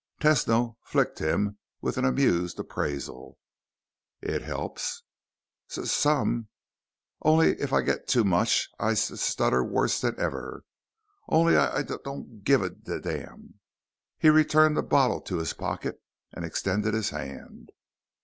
Tesno 0.19 0.77
flicked 0.81 1.19
him 1.19 1.59
with 1.79 1.95
amused 1.95 2.57
appraisal. 2.59 3.37
"It 4.19 4.41
helps?" 4.41 5.03
"S 5.69 5.91
some. 5.91 6.47
Only 7.21 7.51
if 7.61 7.71
I 7.71 7.81
get 7.83 8.07
too 8.07 8.23
much, 8.23 8.67
I 8.79 8.93
s 8.93 9.21
stutter 9.21 9.63
worse 9.63 10.01
than 10.01 10.19
ever. 10.19 10.63
Only 11.29 11.55
I 11.55 11.83
d 11.83 11.93
don't 12.03 12.43
give 12.43 12.63
a 12.63 12.71
d 12.71 12.97
d 12.97 12.99
damn." 13.01 13.59
He 14.17 14.31
returned 14.31 14.75
the 14.75 14.81
bottle 14.81 15.21
to 15.21 15.37
his 15.37 15.53
pocket 15.53 16.01
and 16.33 16.43
extended 16.43 16.95
his 16.95 17.11
hand. 17.11 17.69